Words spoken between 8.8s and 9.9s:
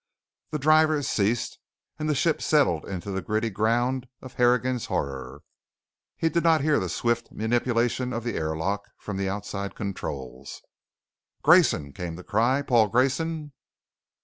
from the outside